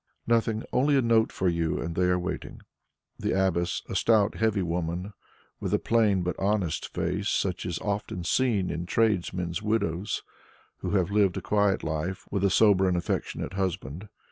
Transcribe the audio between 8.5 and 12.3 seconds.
in tradesmen's widows who have lived a quiet life